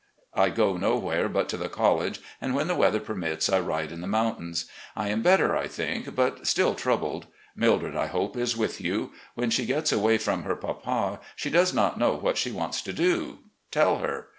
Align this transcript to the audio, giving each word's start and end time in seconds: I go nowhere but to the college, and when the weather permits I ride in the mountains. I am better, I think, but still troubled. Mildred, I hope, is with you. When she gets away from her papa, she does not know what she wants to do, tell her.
I 0.33 0.49
go 0.49 0.77
nowhere 0.77 1.29
but 1.29 1.47
to 1.49 1.57
the 1.57 1.69
college, 1.69 2.21
and 2.41 2.55
when 2.55 2.67
the 2.67 2.73
weather 2.73 2.99
permits 2.99 3.49
I 3.49 3.59
ride 3.59 3.91
in 3.91 4.01
the 4.01 4.07
mountains. 4.07 4.65
I 4.95 5.09
am 5.09 5.21
better, 5.21 5.55
I 5.55 5.67
think, 5.67 6.15
but 6.15 6.47
still 6.47 6.73
troubled. 6.73 7.27
Mildred, 7.55 7.95
I 7.95 8.07
hope, 8.07 8.35
is 8.35 8.57
with 8.57 8.81
you. 8.81 9.11
When 9.35 9.51
she 9.51 9.67
gets 9.67 9.91
away 9.91 10.17
from 10.17 10.41
her 10.41 10.55
papa, 10.55 11.19
she 11.35 11.51
does 11.51 11.71
not 11.71 11.99
know 11.99 12.15
what 12.15 12.35
she 12.39 12.49
wants 12.51 12.81
to 12.81 12.93
do, 12.93 13.41
tell 13.69 13.99
her. 13.99 14.29